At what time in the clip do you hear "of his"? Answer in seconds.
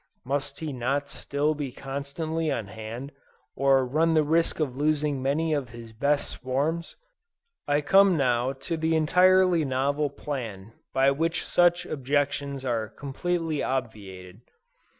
5.53-5.93